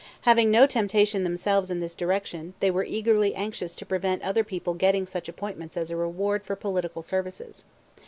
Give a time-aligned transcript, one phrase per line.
[0.21, 4.73] Having no temptation themselves in this direction, they were eagerly anxious to prevent other people
[4.73, 7.65] getting such appointments as a reward for political services.